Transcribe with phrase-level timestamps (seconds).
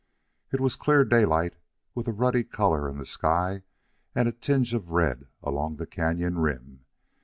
[0.51, 1.57] It was clear daylight,
[1.93, 3.61] with a ruddy color in the sky
[4.15, 6.85] and a tinge of red along the cañon rim.